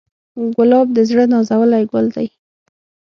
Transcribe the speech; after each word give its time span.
ګلاب 0.57 0.87
د 0.93 0.97
زړه 1.09 1.23
نازولی 1.33 1.83
ګل 1.91 2.07
دی. 2.15 2.27